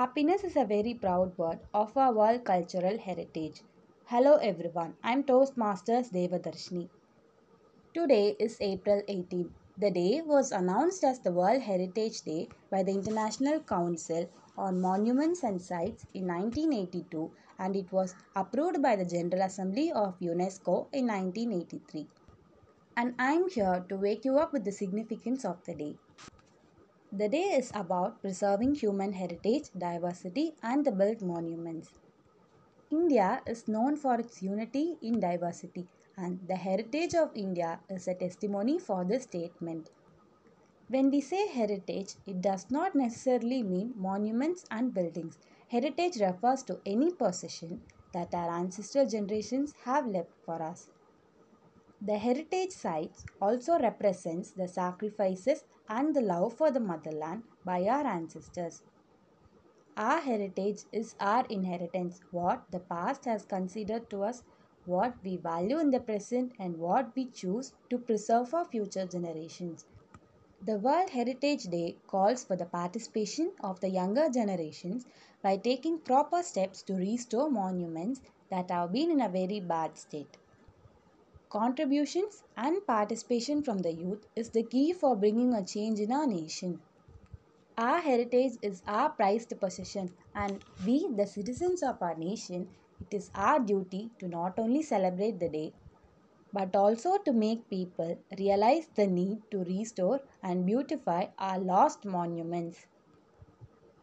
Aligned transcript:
Happiness 0.00 0.44
is 0.44 0.56
a 0.56 0.64
very 0.64 0.94
proud 0.94 1.36
word 1.36 1.58
of 1.74 1.94
our 1.94 2.14
world 2.14 2.42
cultural 2.42 2.96
heritage. 2.96 3.60
Hello 4.06 4.36
everyone, 4.36 4.94
I'm 5.04 5.24
Toastmasters 5.24 6.10
Devadarshini. 6.10 6.88
Today 7.92 8.34
is 8.38 8.56
April 8.62 9.02
18. 9.06 9.52
The 9.76 9.90
day 9.90 10.22
was 10.24 10.52
announced 10.52 11.04
as 11.04 11.18
the 11.18 11.32
World 11.32 11.60
Heritage 11.60 12.22
Day 12.22 12.48
by 12.70 12.82
the 12.82 12.92
International 12.92 13.60
Council 13.60 14.26
on 14.56 14.80
Monuments 14.80 15.42
and 15.42 15.60
Sites 15.60 16.06
in 16.14 16.26
1982 16.28 17.30
and 17.58 17.76
it 17.76 17.92
was 17.92 18.14
approved 18.34 18.80
by 18.80 18.96
the 18.96 19.04
General 19.04 19.42
Assembly 19.42 19.92
of 19.92 20.18
UNESCO 20.20 20.86
in 20.94 21.08
1983. 21.08 22.06
And 22.96 23.14
I'm 23.18 23.50
here 23.50 23.84
to 23.90 23.96
wake 23.96 24.24
you 24.24 24.38
up 24.38 24.54
with 24.54 24.64
the 24.64 24.72
significance 24.72 25.44
of 25.44 25.62
the 25.66 25.74
day. 25.74 25.96
The 27.12 27.28
day 27.28 27.56
is 27.58 27.70
about 27.74 28.20
preserving 28.20 28.74
human 28.76 29.12
heritage, 29.12 29.70
diversity, 29.78 30.56
and 30.62 30.84
the 30.84 30.90
built 30.90 31.20
monuments. 31.22 31.90
India 32.90 33.42
is 33.46 33.68
known 33.68 33.96
for 33.96 34.20
its 34.20 34.42
unity 34.42 34.98
in 35.02 35.18
diversity, 35.18 35.88
and 36.16 36.46
the 36.46 36.56
heritage 36.56 37.14
of 37.14 37.30
India 37.34 37.82
is 37.88 38.06
a 38.06 38.14
testimony 38.14 38.78
for 38.78 39.04
this 39.04 39.24
statement. 39.24 39.90
When 40.88 41.10
we 41.10 41.22
say 41.22 41.48
heritage, 41.48 42.16
it 42.26 42.42
does 42.42 42.70
not 42.70 42.94
necessarily 42.94 43.62
mean 43.62 43.94
monuments 43.96 44.66
and 44.70 44.92
buildings. 44.92 45.38
Heritage 45.68 46.20
refers 46.20 46.62
to 46.64 46.82
any 46.84 47.12
possession 47.14 47.86
that 48.12 48.34
our 48.34 48.50
ancestral 48.58 49.06
generations 49.06 49.72
have 49.84 50.06
left 50.06 50.32
for 50.44 50.62
us. 50.62 50.90
The 52.02 52.16
heritage 52.16 52.70
sites 52.70 53.26
also 53.42 53.78
represents 53.78 54.52
the 54.52 54.66
sacrifices 54.66 55.64
and 55.86 56.16
the 56.16 56.22
love 56.22 56.54
for 56.54 56.70
the 56.70 56.80
motherland 56.80 57.42
by 57.62 57.86
our 57.86 58.06
ancestors. 58.06 58.82
Our 59.98 60.20
heritage 60.20 60.84
is 60.92 61.14
our 61.20 61.44
inheritance, 61.46 62.22
what 62.30 62.62
the 62.70 62.80
past 62.80 63.26
has 63.26 63.44
considered 63.44 64.08
to 64.08 64.22
us, 64.22 64.42
what 64.86 65.14
we 65.22 65.36
value 65.36 65.78
in 65.78 65.90
the 65.90 66.00
present, 66.00 66.52
and 66.58 66.78
what 66.78 67.14
we 67.14 67.26
choose 67.26 67.74
to 67.90 67.98
preserve 67.98 68.48
for 68.48 68.64
future 68.64 69.04
generations. 69.04 69.84
The 70.62 70.78
World 70.78 71.10
Heritage 71.10 71.64
Day 71.64 71.98
calls 72.06 72.44
for 72.44 72.56
the 72.56 72.64
participation 72.64 73.52
of 73.62 73.80
the 73.80 73.90
younger 73.90 74.30
generations 74.30 75.04
by 75.42 75.58
taking 75.58 75.98
proper 75.98 76.42
steps 76.42 76.82
to 76.84 76.94
restore 76.94 77.50
monuments 77.50 78.22
that 78.50 78.70
have 78.70 78.92
been 78.92 79.10
in 79.10 79.20
a 79.20 79.28
very 79.28 79.60
bad 79.60 79.98
state. 79.98 80.38
Contributions 81.50 82.44
and 82.56 82.86
participation 82.86 83.62
from 83.64 83.78
the 83.78 83.92
youth 83.92 84.24
is 84.36 84.50
the 84.50 84.62
key 84.62 84.92
for 84.92 85.16
bringing 85.16 85.52
a 85.52 85.64
change 85.64 85.98
in 85.98 86.12
our 86.12 86.26
nation. 86.26 86.80
Our 87.76 87.98
heritage 87.98 88.52
is 88.62 88.82
our 88.86 89.10
prized 89.10 89.52
possession, 89.58 90.12
and 90.34 90.62
we, 90.86 91.08
the 91.16 91.26
citizens 91.26 91.82
of 91.82 92.00
our 92.00 92.14
nation, 92.14 92.68
it 93.00 93.16
is 93.16 93.30
our 93.34 93.58
duty 93.58 94.10
to 94.20 94.28
not 94.28 94.60
only 94.60 94.82
celebrate 94.82 95.40
the 95.40 95.48
day 95.48 95.72
but 96.52 96.76
also 96.76 97.18
to 97.18 97.32
make 97.32 97.68
people 97.68 98.16
realize 98.38 98.86
the 98.94 99.06
need 99.08 99.38
to 99.50 99.64
restore 99.64 100.20
and 100.44 100.66
beautify 100.66 101.26
our 101.38 101.58
lost 101.58 102.04
monuments. 102.04 102.86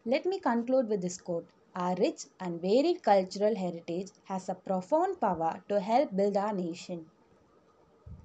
Let 0.04 0.26
me 0.26 0.38
conclude 0.38 0.88
with 0.88 1.00
this 1.00 1.18
quote 1.18 1.48
Our 1.74 1.94
rich 1.94 2.26
and 2.40 2.60
varied 2.60 3.02
cultural 3.02 3.56
heritage 3.56 4.10
has 4.24 4.50
a 4.50 4.54
profound 4.54 5.20
power 5.20 5.62
to 5.68 5.80
help 5.80 6.14
build 6.14 6.36
our 6.36 6.52
nation. 6.52 7.06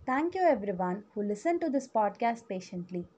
Thank 0.05 0.33
you, 0.35 0.41
everyone 0.43 1.03
who 1.13 1.23
listened 1.23 1.59
to 1.61 1.69
this 1.69 1.89
podcast 1.89 2.47
patiently. 2.47 3.09